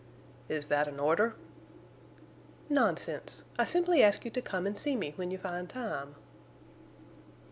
[0.49, 1.35] "Is that an order?"
[2.69, 3.43] "Nonsense!
[3.59, 6.15] I simply ask you to come to see me when you find time."